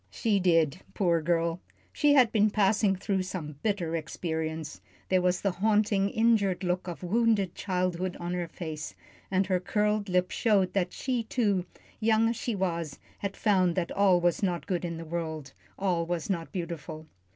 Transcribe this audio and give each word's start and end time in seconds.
She 0.09 0.39
did 0.39 0.79
poor 0.95 1.21
girl, 1.21 1.61
she 1.93 2.15
had 2.15 2.31
been 2.31 2.49
passing 2.49 2.95
through 2.95 3.21
some 3.21 3.59
bitter 3.61 3.95
experience. 3.95 4.81
There 5.09 5.21
was 5.21 5.41
the 5.41 5.51
haunting, 5.51 6.09
injured 6.09 6.63
look 6.63 6.87
of 6.87 7.03
wounded 7.03 7.53
childhood 7.53 8.17
on 8.19 8.33
her 8.33 8.47
face, 8.47 8.95
and 9.29 9.45
her 9.45 9.59
curled 9.59 10.09
lip 10.09 10.31
showed 10.31 10.73
that 10.73 10.91
she, 10.91 11.21
too, 11.21 11.67
young 11.99 12.29
as 12.29 12.35
she 12.35 12.55
was, 12.55 12.97
had 13.19 13.37
found 13.37 13.75
that 13.75 13.91
all 13.91 14.19
was 14.19 14.41
not 14.41 14.65
good 14.65 14.83
in 14.85 14.97
the 14.97 15.05
world, 15.05 15.53
all 15.77 16.03
was 16.03 16.31
not 16.31 16.51
beautiful. 16.51 17.05